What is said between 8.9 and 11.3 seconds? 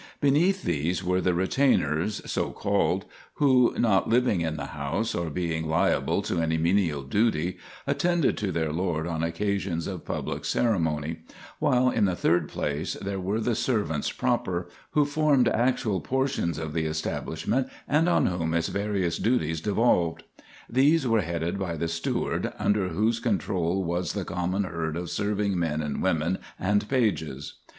on occasions of public ceremony;